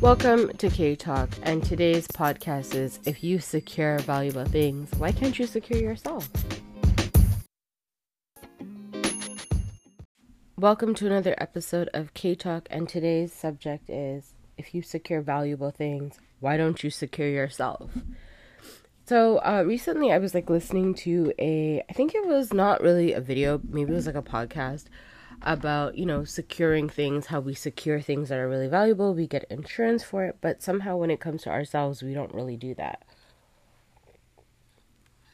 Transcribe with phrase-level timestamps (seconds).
[0.00, 5.36] Welcome to K Talk, and today's podcast is If you secure valuable things, why can't
[5.36, 6.30] you secure yourself?
[10.56, 15.72] Welcome to another episode of K Talk, and today's subject is If you secure valuable
[15.72, 17.90] things, why don't you secure yourself?
[19.06, 23.14] So, uh, recently I was like listening to a, I think it was not really
[23.14, 24.84] a video, maybe it was like a podcast
[25.42, 29.14] about, you know, securing things, how we secure things that are really valuable.
[29.14, 32.56] We get insurance for it, but somehow when it comes to ourselves, we don't really
[32.56, 33.04] do that.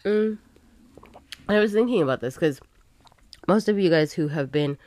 [0.04, 0.38] Mm.
[1.48, 2.60] I was thinking about this because
[3.48, 4.78] most of you guys who have been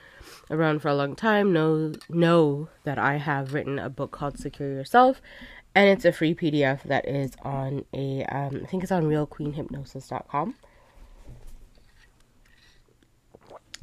[0.49, 4.71] around for a long time know know that I have written a book called Secure
[4.71, 5.21] Yourself,
[5.75, 10.55] and it's a free PDF that is on a um, I think it's on realqueenhypnosis.com.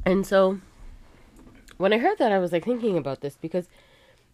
[0.05, 0.59] And so
[1.77, 3.67] when I heard that, I was like thinking about this because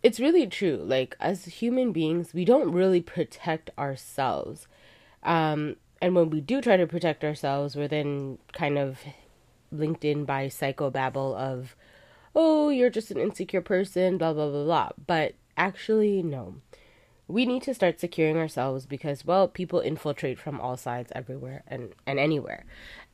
[0.04, 0.82] it's really true.
[0.84, 4.68] Like, as human beings, we don't really protect ourselves.
[5.24, 9.00] Um, and when we do try to protect ourselves, we're then kind of
[9.72, 11.76] linked in by psychobabble of,
[12.36, 14.90] oh, you're just an insecure person, blah, blah, blah, blah.
[15.06, 16.56] But actually, no.
[17.28, 21.94] We need to start securing ourselves because, well, people infiltrate from all sides everywhere and,
[22.06, 22.66] and anywhere.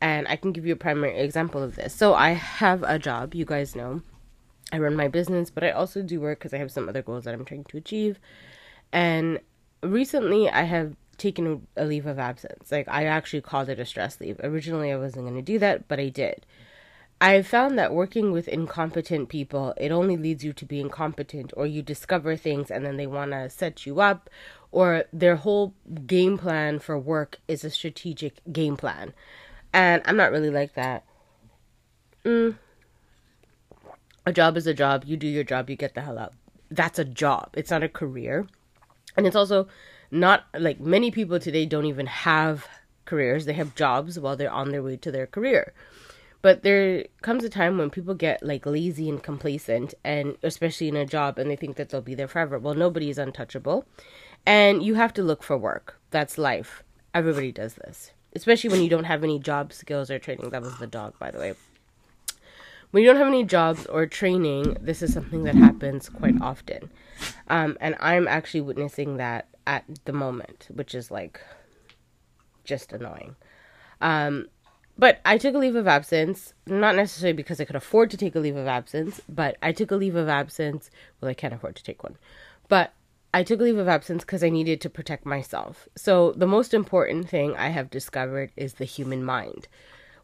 [0.01, 1.93] And I can give you a primary example of this.
[1.93, 4.01] So, I have a job, you guys know.
[4.71, 7.23] I run my business, but I also do work because I have some other goals
[7.23, 8.19] that I'm trying to achieve.
[8.91, 9.39] And
[9.81, 12.71] recently, I have taken a leave of absence.
[12.71, 14.39] Like, I actually called it a stress leave.
[14.43, 16.45] Originally, I wasn't going to do that, but I did.
[17.19, 21.65] I found that working with incompetent people, it only leads you to be incompetent, or
[21.65, 24.29] you discover things and then they want to set you up,
[24.71, 25.73] or their whole
[26.05, 29.13] game plan for work is a strategic game plan.
[29.73, 31.05] And I'm not really like that.
[32.23, 32.57] Mm,
[34.27, 35.05] a job is a job.
[35.05, 36.33] You do your job, you get the hell out.
[36.69, 37.51] That's a job.
[37.53, 38.45] It's not a career.
[39.15, 39.69] And it's also
[40.11, 42.67] not like many people today don't even have
[43.05, 43.45] careers.
[43.45, 45.73] They have jobs while they're on their way to their career.
[46.41, 50.97] But there comes a time when people get like lazy and complacent and especially in
[50.97, 52.59] a job and they think that they'll be there forever.
[52.59, 53.85] Well, nobody is untouchable.
[54.45, 56.01] And you have to look for work.
[56.11, 56.83] That's life.
[57.13, 58.11] Everybody does this.
[58.35, 60.49] Especially when you don't have any job skills or training.
[60.49, 61.53] That was the dog, by the way
[62.91, 66.89] when you don't have any jobs or training, this is something that happens quite often.
[67.49, 71.41] Um, and I'm actually witnessing that at the moment, which is like
[72.63, 73.35] just annoying.
[74.01, 74.47] Um,
[74.97, 78.35] but I took a leave of absence, not necessarily because I could afford to take
[78.35, 80.89] a leave of absence, but I took a leave of absence.
[81.21, 82.17] Well, I can't afford to take one,
[82.67, 82.93] but
[83.33, 85.87] I took a leave of absence because I needed to protect myself.
[85.95, 89.67] So, the most important thing I have discovered is the human mind.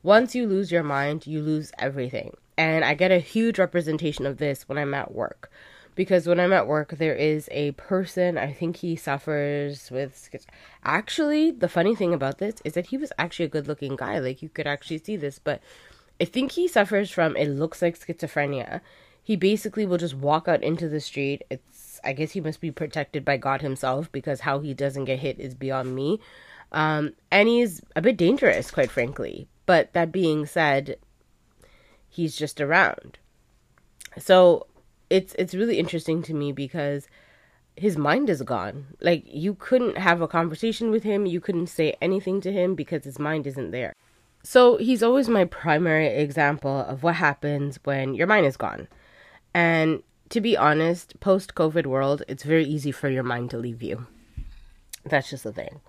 [0.02, 2.36] Once you lose your mind, you lose everything.
[2.58, 5.52] And I get a huge representation of this when I'm at work.
[5.96, 10.30] Because when I'm at work, there is a person, I think he suffers with.
[10.84, 14.18] Actually, the funny thing about this is that he was actually a good looking guy.
[14.18, 15.38] Like, you could actually see this.
[15.38, 15.62] But
[16.20, 18.82] I think he suffers from, it looks like schizophrenia.
[19.22, 21.44] He basically will just walk out into the street.
[21.50, 25.20] It's, I guess he must be protected by God himself because how he doesn't get
[25.20, 26.20] hit is beyond me.
[26.72, 29.48] Um, and he's a bit dangerous, quite frankly.
[29.68, 30.98] But that being said,
[32.14, 33.18] he's just around.
[34.18, 34.68] So
[35.10, 37.08] it's it's really interesting to me because
[37.76, 38.96] his mind is gone.
[39.02, 43.04] Like you couldn't have a conversation with him, you couldn't say anything to him because
[43.04, 43.94] his mind isn't there.
[44.44, 48.88] So he's always my primary example of what happens when your mind is gone.
[49.54, 53.82] And to be honest, post COVID world, it's very easy for your mind to leave
[53.82, 54.06] you.
[55.06, 55.80] That's just the thing.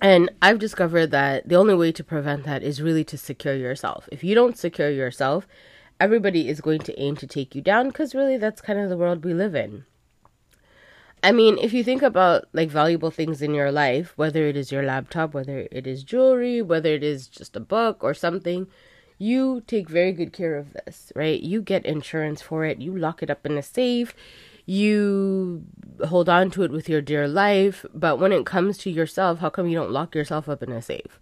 [0.00, 4.08] And I've discovered that the only way to prevent that is really to secure yourself.
[4.10, 5.46] If you don't secure yourself,
[5.98, 8.96] everybody is going to aim to take you down because really that's kind of the
[8.96, 9.84] world we live in.
[11.22, 14.72] I mean, if you think about like valuable things in your life, whether it is
[14.72, 18.68] your laptop, whether it is jewelry, whether it is just a book or something,
[19.18, 21.42] you take very good care of this, right?
[21.42, 24.14] You get insurance for it, you lock it up in a safe,
[24.66, 25.64] you
[26.06, 29.50] hold on to it with your dear life, but when it comes to yourself, how
[29.50, 31.20] come you don't lock yourself up in a safe?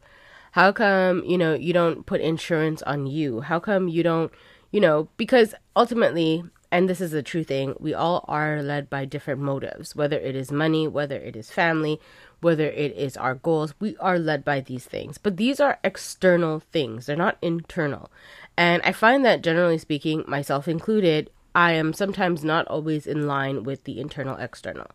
[0.52, 3.40] How come, you know, you don't put insurance on you?
[3.40, 4.32] How come you don't,
[4.70, 9.04] you know, because ultimately, and this is a true thing, we all are led by
[9.04, 12.00] different motives, whether it is money, whether it is family,
[12.40, 15.18] whether it is our goals, we are led by these things.
[15.18, 18.10] But these are external things, they're not internal.
[18.56, 23.64] And I find that generally speaking, myself included, I am sometimes not always in line
[23.64, 24.90] with the internal external.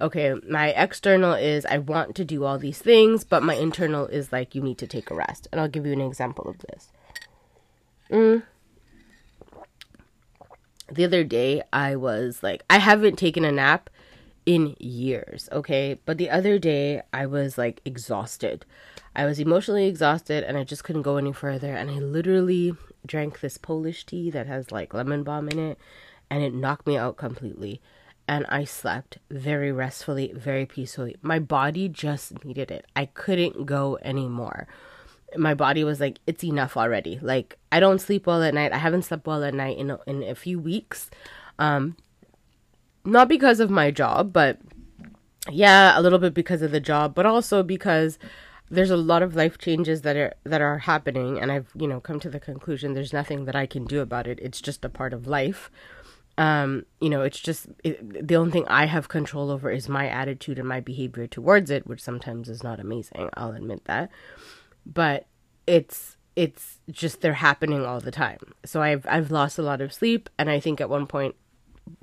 [0.00, 4.30] Okay, my external is I want to do all these things, but my internal is
[4.30, 5.48] like you need to take a rest.
[5.50, 6.92] And I'll give you an example of this.
[8.10, 8.42] Mm.
[10.90, 13.90] the other day I was like, I haven't taken a nap
[14.46, 15.98] in years, okay?
[16.06, 18.64] But the other day I was like exhausted.
[19.14, 21.74] I was emotionally exhausted and I just couldn't go any further.
[21.74, 22.74] And I literally
[23.06, 25.78] drank this Polish tea that has like lemon balm in it
[26.30, 27.80] and it knocked me out completely.
[28.26, 31.16] And I slept very restfully, very peacefully.
[31.22, 32.84] My body just needed it.
[32.94, 34.68] I couldn't go anymore
[35.36, 38.78] my body was like it's enough already like i don't sleep well at night i
[38.78, 41.10] haven't slept well at night in a, in a few weeks
[41.58, 41.96] um
[43.04, 44.58] not because of my job but
[45.50, 48.18] yeah a little bit because of the job but also because
[48.70, 52.00] there's a lot of life changes that are that are happening and i've you know
[52.00, 54.38] come to the conclusion there's nothing that i can do about it.
[54.40, 55.70] It's just a part of life.
[56.36, 60.08] Um you know it's just it, the only thing i have control over is my
[60.08, 64.10] attitude and my behavior towards it which sometimes is not amazing i'll admit that.
[64.86, 65.26] But
[65.66, 68.38] it's it's just they're happening all the time.
[68.64, 71.34] So I've I've lost a lot of sleep, and I think at one point,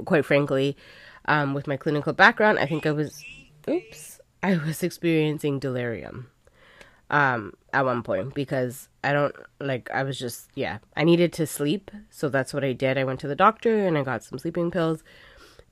[0.03, 0.75] quite frankly,
[1.23, 3.23] um, with my clinical background, I think I was,
[3.69, 6.27] oops, I was experiencing delirium,
[7.09, 11.47] um, at one point because I don't like I was just yeah I needed to
[11.47, 12.97] sleep, so that's what I did.
[12.97, 15.03] I went to the doctor and I got some sleeping pills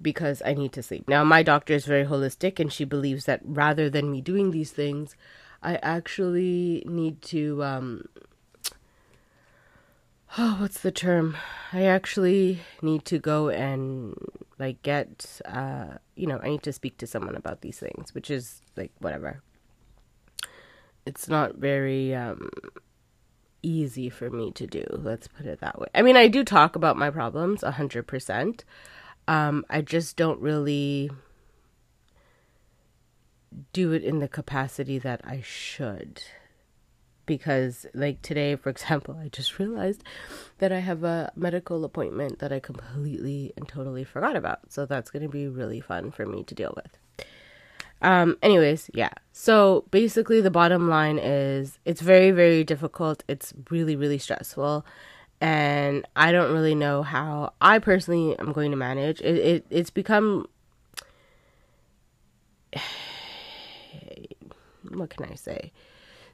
[0.02, 1.08] because I need to sleep.
[1.08, 4.72] Now my doctor is very holistic, and she believes that rather than me doing these
[4.72, 5.16] things,
[5.62, 8.06] I actually need to um
[10.38, 11.38] oh what's the term
[11.72, 14.16] i actually need to go and
[14.58, 15.86] like get uh
[16.16, 19.44] you know i need to speak to someone about these things which is like whatever
[21.06, 22.50] it's not very um
[23.62, 26.76] easy for me to do let's put it that way i mean i do talk
[26.76, 28.66] about my problems a hundred percent
[29.28, 31.10] um i just don't really
[33.72, 36.24] do it in the capacity that I should.
[37.26, 40.04] Because, like today, for example, I just realized
[40.58, 44.72] that I have a medical appointment that I completely and totally forgot about.
[44.72, 46.98] So that's going to be really fun for me to deal with.
[48.04, 49.10] Um, anyways, yeah.
[49.32, 53.24] So basically, the bottom line is it's very, very difficult.
[53.28, 54.86] It's really, really stressful.
[55.42, 59.22] And I don't really know how I personally am going to manage.
[59.22, 60.48] It, it it's become
[64.90, 65.72] what can I say?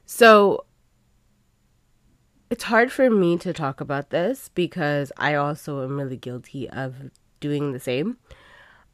[0.06, 0.64] So
[2.50, 7.10] it's hard for me to talk about this because I also am really guilty of
[7.38, 8.16] doing the same.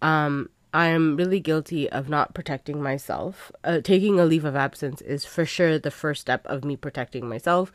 [0.03, 3.51] Um, I am really guilty of not protecting myself.
[3.65, 7.27] Uh, taking a leave of absence is for sure the first step of me protecting
[7.27, 7.73] myself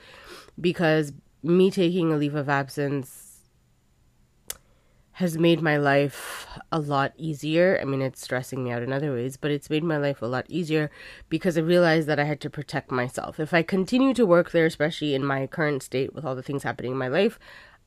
[0.59, 1.11] because
[1.41, 3.39] me taking a leave of absence
[5.13, 7.79] has made my life a lot easier.
[7.81, 10.27] I mean, it's stressing me out in other ways, but it's made my life a
[10.27, 10.91] lot easier
[11.27, 13.39] because I realized that I had to protect myself.
[13.39, 16.61] If I continue to work there, especially in my current state with all the things
[16.61, 17.39] happening in my life,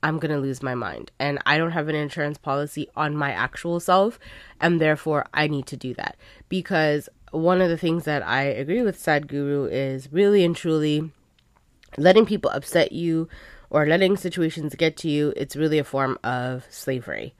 [0.04, 1.10] I'm going to lose my mind.
[1.18, 4.20] And I don't have an insurance policy on my actual self,
[4.60, 6.16] and therefore I need to do that.
[6.50, 11.10] Because one of the things that I agree with Sadhguru is really and truly
[11.96, 13.28] letting people upset you
[13.70, 17.34] or letting situations get to you, it's really a form of slavery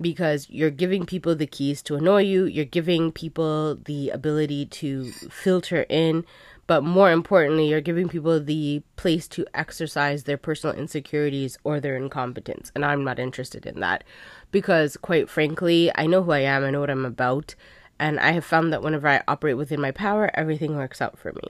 [0.00, 5.10] because you're giving people the keys to annoy you, you're giving people the ability to
[5.10, 6.24] filter in,
[6.66, 11.96] but more importantly, you're giving people the place to exercise their personal insecurities or their
[11.96, 12.72] incompetence.
[12.74, 14.02] And I'm not interested in that
[14.50, 17.54] because, quite frankly, I know who I am, I know what I'm about,
[17.98, 21.32] and I have found that whenever I operate within my power, everything works out for
[21.32, 21.48] me.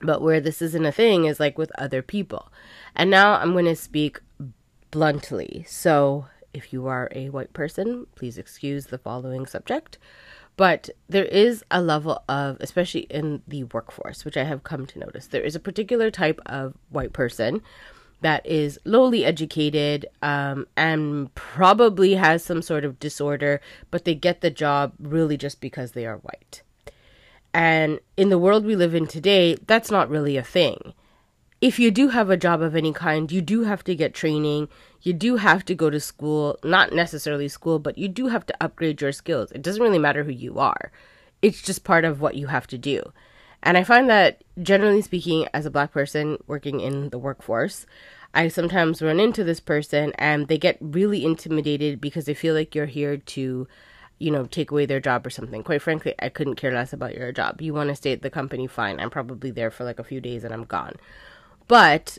[0.00, 2.52] But where this isn't a thing is like with other people.
[2.94, 4.20] And now I'm going to speak
[4.90, 5.64] bluntly.
[5.66, 9.98] So if you are a white person, please excuse the following subject.
[10.56, 14.98] But there is a level of, especially in the workforce, which I have come to
[14.98, 17.60] notice, there is a particular type of white person
[18.20, 24.40] that is lowly educated um, and probably has some sort of disorder, but they get
[24.40, 26.62] the job really just because they are white.
[27.52, 30.94] And in the world we live in today, that's not really a thing.
[31.64, 34.68] If you do have a job of any kind, you do have to get training.
[35.00, 38.56] You do have to go to school, not necessarily school, but you do have to
[38.60, 39.50] upgrade your skills.
[39.50, 40.92] It doesn't really matter who you are,
[41.40, 43.02] it's just part of what you have to do.
[43.62, 47.86] And I find that, generally speaking, as a black person working in the workforce,
[48.34, 52.74] I sometimes run into this person and they get really intimidated because they feel like
[52.74, 53.66] you're here to
[54.18, 55.62] you know, take away their job or something.
[55.62, 57.60] Quite frankly, I couldn't care less about your job.
[57.60, 59.00] You want to stay at the company, fine.
[59.00, 60.94] I'm probably there for like a few days and I'm gone.
[61.66, 62.18] But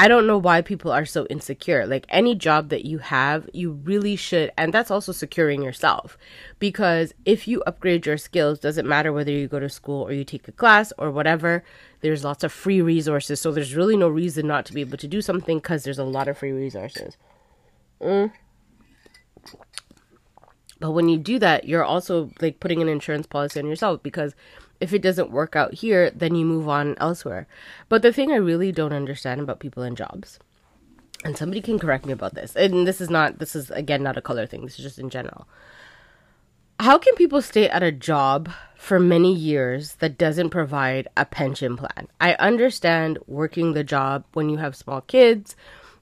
[0.00, 1.86] I don't know why people are so insecure.
[1.86, 6.16] Like any job that you have, you really should, and that's also securing yourself.
[6.58, 10.24] Because if you upgrade your skills, doesn't matter whether you go to school or you
[10.24, 11.62] take a class or whatever,
[12.00, 13.42] there's lots of free resources.
[13.42, 16.04] So there's really no reason not to be able to do something because there's a
[16.04, 17.18] lot of free resources.
[18.00, 18.32] Mm.
[20.78, 24.34] But when you do that, you're also like putting an insurance policy on yourself because
[24.80, 27.46] if it doesn't work out here, then you move on elsewhere.
[27.88, 30.38] But the thing I really don't understand about people in jobs,
[31.24, 34.16] and somebody can correct me about this, and this is not, this is again not
[34.16, 35.46] a color thing, this is just in general.
[36.80, 41.76] How can people stay at a job for many years that doesn't provide a pension
[41.76, 42.08] plan?
[42.18, 45.56] I understand working the job when you have small kids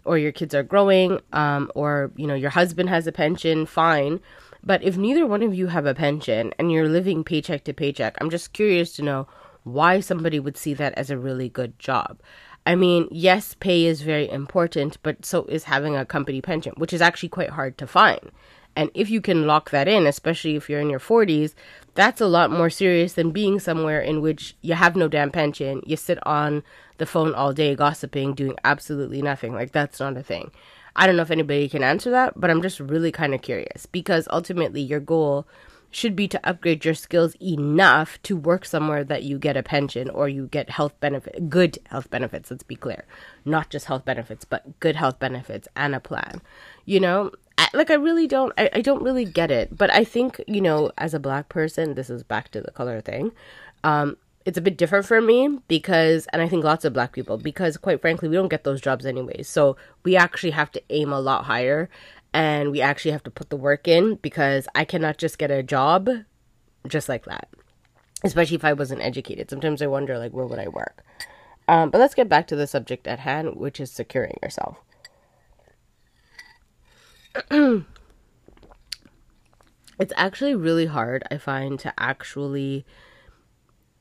[0.04, 4.20] or your kids are growing um, or you know your husband has a pension fine
[4.62, 8.16] but if neither one of you have a pension and you're living paycheck to paycheck,
[8.20, 9.26] I'm just curious to know
[9.64, 12.20] why somebody would see that as a really good job.
[12.66, 16.92] I mean, yes, pay is very important, but so is having a company pension, which
[16.92, 18.30] is actually quite hard to find.
[18.76, 21.54] And if you can lock that in, especially if you're in your 40s,
[21.94, 25.82] that's a lot more serious than being somewhere in which you have no damn pension,
[25.84, 26.62] you sit on
[26.98, 29.54] the phone all day gossiping, doing absolutely nothing.
[29.54, 30.52] Like, that's not a thing.
[30.96, 33.86] I don't know if anybody can answer that, but I'm just really kind of curious
[33.86, 35.46] because ultimately your goal
[35.90, 40.10] should be to upgrade your skills enough to work somewhere that you get a pension
[40.10, 43.04] or you get health benefit good health benefits let's be clear.
[43.44, 46.42] Not just health benefits but good health benefits and a plan
[46.84, 47.30] you know?
[47.58, 50.60] I, like i really don't I, I don't really get it but i think you
[50.60, 53.32] know as a black person this is back to the color thing
[53.82, 54.16] um
[54.48, 57.76] it's a bit different for me because and i think lots of black people because
[57.76, 59.42] quite frankly we don't get those jobs anyway.
[59.42, 61.90] so we actually have to aim a lot higher
[62.32, 65.62] and we actually have to put the work in because i cannot just get a
[65.62, 66.08] job
[66.86, 67.50] just like that
[68.24, 69.50] especially if i wasn't educated.
[69.50, 71.04] Sometimes i wonder like where would i work?
[71.68, 74.78] Um, but let's get back to the subject at hand which is securing yourself.
[80.00, 82.86] It's actually really hard i find to actually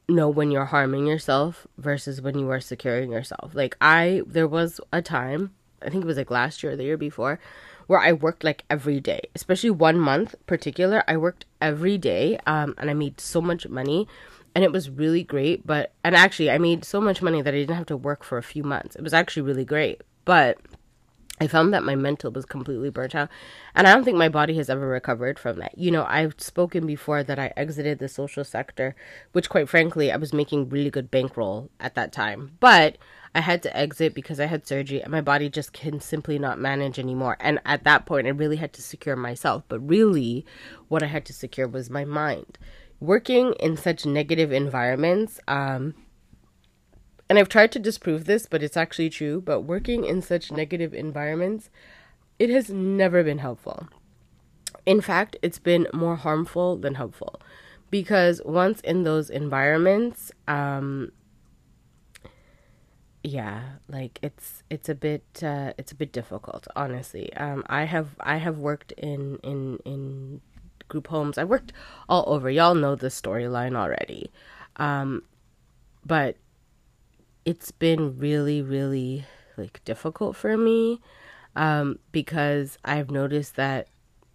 [0.10, 3.54] know when you're harming yourself versus when you are securing yourself.
[3.54, 6.86] Like I there was a time, I think it was like last year or the
[6.86, 7.40] year before,
[7.88, 9.22] where I worked like every day.
[9.36, 14.08] Especially one month particular, I worked every day um and I made so much money
[14.56, 17.58] and it was really great, but and actually I made so much money that I
[17.58, 18.96] didn't have to work for a few months.
[18.96, 20.02] It was actually really great.
[20.26, 20.58] But
[21.40, 23.30] I found that my mental was completely burnt out.
[23.76, 25.78] And I don't think my body has ever recovered from that.
[25.78, 28.96] You know, I've spoken before that I exited the social sector,
[29.34, 32.58] which, quite frankly, I was making really good bankroll at that time.
[32.60, 32.98] But
[33.36, 36.60] I had to exit because I had surgery and my body just can simply not
[36.60, 37.38] manage anymore.
[37.40, 39.64] And at that point, I really had to secure myself.
[39.68, 40.44] But really,
[40.88, 42.58] what I had to secure was my mind.
[43.00, 45.94] Working in such negative environments, um,
[47.30, 49.42] and I've tried to disprove this, but it's actually true.
[49.42, 51.70] But working in such negative environments,
[52.40, 53.88] it has never been helpful.
[54.86, 57.42] In fact, it's been more harmful than helpful
[57.90, 61.12] because once in those environments, um,
[63.24, 67.34] yeah, like it's it's a bit uh, it's a bit difficult, honestly.
[67.36, 70.42] Um, I have I have worked in in in
[70.88, 71.38] group homes.
[71.38, 71.74] I worked
[72.08, 72.50] all over.
[72.50, 74.32] Y'all know the storyline already.
[74.78, 75.24] Um,
[76.06, 76.38] but
[77.48, 79.26] it's been really, really
[79.56, 81.00] like difficult for me
[81.56, 83.88] um, because I've noticed that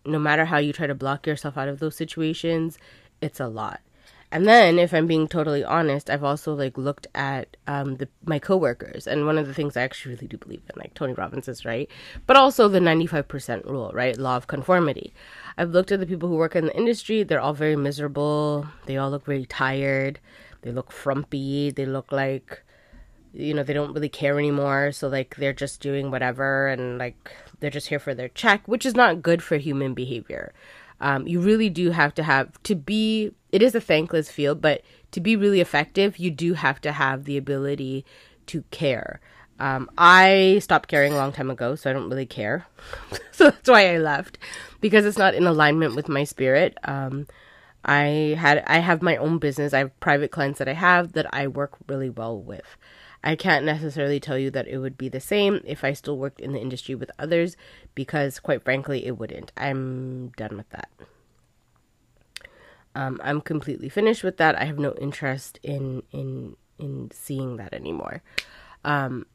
[0.06, 2.78] no matter how you try to block yourself out of those situations,
[3.20, 3.82] it's a lot.
[4.30, 8.38] And then, if I'm being totally honest, I've also like looked at um, the my
[8.38, 11.48] coworkers, and one of the things I actually really do believe in, like Tony Robbins
[11.48, 11.90] is right,
[12.26, 14.16] but also the 95% rule, right?
[14.16, 15.12] Law of conformity.
[15.58, 18.66] I've looked at the people who work in the industry; they're all very miserable.
[18.86, 20.18] They all look very tired.
[20.62, 21.70] They look frumpy.
[21.70, 22.62] They look like
[23.34, 24.92] you know they don't really care anymore.
[24.92, 28.84] So like they're just doing whatever and like they're just here for their check which
[28.84, 30.52] is not good for human behavior.
[31.00, 34.82] Um, you really do have to have to be it is a thankless field but
[35.10, 38.04] to be really effective you do have to have the ability
[38.46, 39.20] to care.
[39.58, 42.66] Um, i stopped caring a long time ago so i don't really care.
[43.32, 44.38] So that's why i left
[44.80, 46.76] because it's not in alignment with my spirit.
[46.84, 47.26] Um,
[47.84, 49.72] i had i have my own business.
[49.72, 52.76] I have private clients that i have that i work really well with
[53.24, 56.40] I can't necessarily tell you that it would be the same if I still worked
[56.40, 57.56] in the industry with others
[57.94, 59.52] because, quite frankly, it wouldn't.
[59.56, 60.88] I'm done with that.
[62.94, 64.56] Um, I'm completely finished with that.
[64.56, 68.22] I have no interest in in in seeing that anymore.
[68.84, 69.26] Um,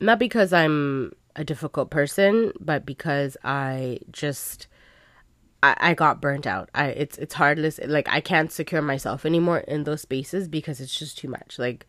[0.00, 4.66] not because I'm a difficult person, but because I just
[5.62, 6.68] I, I got burnt out.
[6.74, 7.80] I it's it's hardless.
[7.84, 11.58] Like I can't secure myself anymore in those spaces because it's just too much.
[11.58, 11.86] Like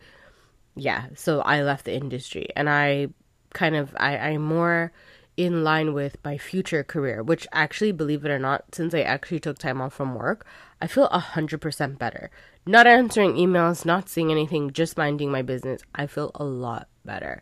[0.80, 3.10] yeah, so I left the industry and I
[3.54, 4.92] kind of I, I'm more
[5.40, 9.40] in line with my future career, which actually, believe it or not, since I actually
[9.40, 10.46] took time off from work,
[10.82, 12.30] I feel a hundred percent better.
[12.66, 15.82] Not answering emails, not seeing anything, just minding my business.
[15.96, 17.42] I feel a lot better.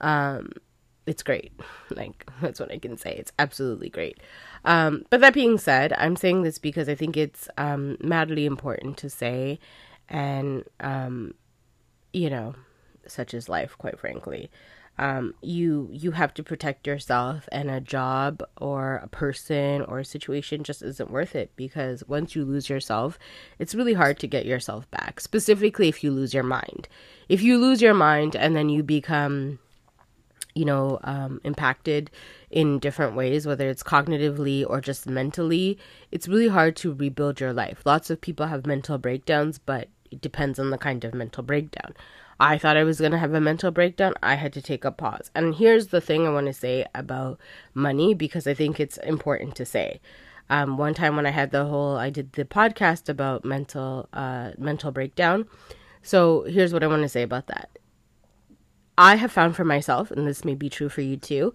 [0.00, 0.50] Um,
[1.06, 1.52] it's great.
[1.90, 3.14] Like that's what I can say.
[3.14, 4.20] It's absolutely great.
[4.64, 8.98] Um, but that being said, I'm saying this because I think it's um, madly important
[8.98, 9.58] to say,
[10.08, 11.34] and um,
[12.12, 12.54] you know,
[13.10, 14.50] such is life, quite frankly.
[15.00, 20.04] Um, you you have to protect yourself, and a job or a person or a
[20.04, 23.18] situation just isn't worth it because once you lose yourself,
[23.60, 25.20] it's really hard to get yourself back.
[25.20, 26.88] Specifically, if you lose your mind.
[27.28, 29.60] If you lose your mind and then you become
[30.58, 32.10] you know, um, impacted
[32.50, 35.78] in different ways, whether it's cognitively or just mentally,
[36.10, 37.82] it's really hard to rebuild your life.
[37.84, 41.94] Lots of people have mental breakdowns, but it depends on the kind of mental breakdown.
[42.40, 44.14] I thought I was going to have a mental breakdown.
[44.22, 45.30] I had to take a pause.
[45.34, 47.40] And here's the thing I want to say about
[47.74, 50.00] money because I think it's important to say.
[50.50, 54.52] Um, one time when I had the whole, I did the podcast about mental, uh,
[54.56, 55.46] mental breakdown.
[56.02, 57.70] So here's what I want to say about that.
[58.96, 61.54] I have found for myself, and this may be true for you too,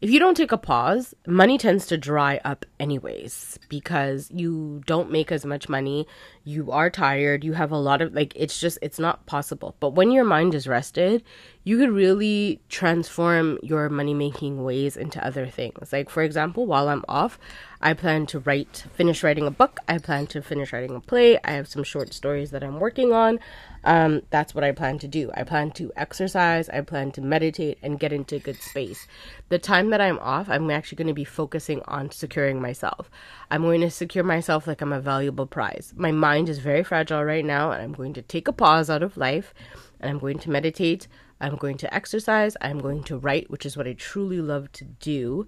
[0.00, 5.10] if you don't take a pause, money tends to dry up anyways because you don't
[5.10, 6.06] make as much money.
[6.44, 7.44] You are tired.
[7.44, 9.76] You have a lot of, like, it's just, it's not possible.
[9.78, 11.22] But when your mind is rested,
[11.62, 15.92] you could really transform your money making ways into other things.
[15.92, 17.38] Like, for example, while I'm off,
[17.82, 19.78] I plan to write, finish writing a book.
[19.86, 21.38] I plan to finish writing a play.
[21.44, 23.38] I have some short stories that I'm working on.
[23.84, 25.30] Um, that's what I plan to do.
[25.34, 26.68] I plan to exercise.
[26.68, 29.06] I plan to meditate and get into good space.
[29.48, 33.10] The time that I'm off, I'm actually going to be focusing on securing myself.
[33.50, 35.92] I'm going to secure myself like I'm a valuable prize.
[35.96, 39.02] My mind is very fragile right now, and I'm going to take a pause out
[39.02, 39.52] of life
[39.98, 41.08] and I'm going to meditate.
[41.40, 42.56] I'm going to exercise.
[42.60, 45.46] I'm going to write, which is what I truly love to do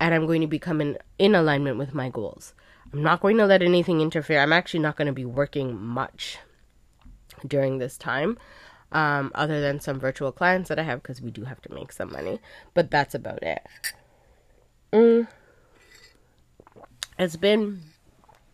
[0.00, 2.54] and I'm going to become in, in alignment with my goals.
[2.92, 4.40] I'm not going to let anything interfere.
[4.40, 6.38] I'm actually not going to be working much
[7.46, 8.38] during this time,
[8.92, 11.92] um, other than some virtual clients that I have because we do have to make
[11.92, 12.40] some money.
[12.74, 13.62] But that's about it.
[14.92, 15.28] Mm.
[17.18, 17.82] It's been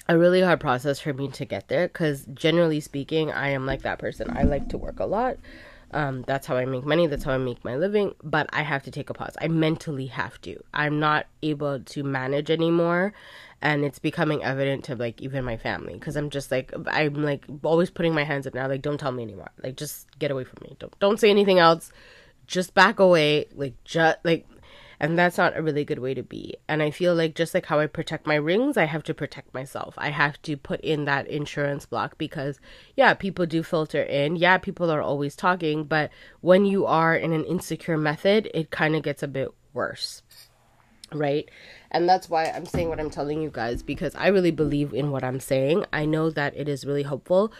[0.08, 3.82] a really hard process for me to get there because generally speaking, I am like
[3.82, 4.36] that person.
[4.36, 5.38] I like to work a lot.
[5.92, 7.06] Um, that's how I make money.
[7.06, 8.14] That's how I make my living.
[8.22, 9.36] But I have to take a pause.
[9.40, 10.62] I mentally have to.
[10.74, 13.14] I'm not able to manage anymore.
[13.62, 17.46] And it's becoming evident to like even my family because I'm just like I'm like
[17.62, 18.68] always putting my hands up now.
[18.68, 19.52] Like don't tell me anymore.
[19.62, 20.76] Like just get away from me.
[20.78, 21.90] Don't don't say anything else.
[22.46, 23.46] Just back away.
[23.54, 24.46] Like just like
[25.00, 26.56] and that's not a really good way to be.
[26.68, 29.54] And I feel like just like how I protect my rings, I have to protect
[29.54, 29.94] myself.
[29.98, 32.60] I have to put in that insurance block because,
[32.96, 34.36] yeah, people do filter in.
[34.36, 35.84] Yeah, people are always talking.
[35.84, 40.22] But when you are in an insecure method, it kind of gets a bit worse.
[41.12, 41.48] Right?
[41.90, 45.12] And that's why I'm saying what I'm telling you guys because I really believe in
[45.12, 45.84] what I'm saying.
[45.92, 47.52] I know that it is really helpful.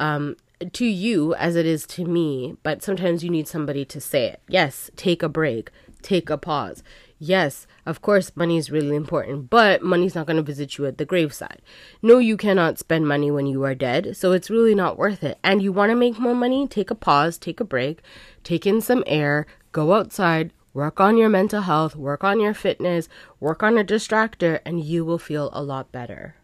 [0.00, 0.36] Um,
[0.72, 4.40] to you as it is to me, but sometimes you need somebody to say it.
[4.48, 5.70] Yes, take a break,
[6.02, 6.82] take a pause.
[7.18, 10.98] Yes, of course, money is really important, but money's not going to visit you at
[10.98, 11.62] the graveside.
[12.02, 15.38] No, you cannot spend money when you are dead, so it's really not worth it.
[15.44, 16.66] And you want to make more money?
[16.66, 18.02] Take a pause, take a break,
[18.42, 23.08] take in some air, go outside, work on your mental health, work on your fitness,
[23.38, 26.34] work on a distractor, and you will feel a lot better.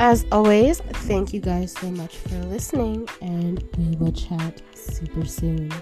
[0.00, 5.72] As always, thank you guys so much for listening, and we will chat super soon.